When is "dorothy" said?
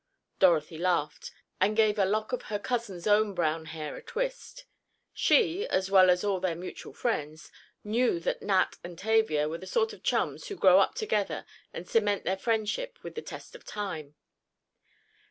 0.39-0.79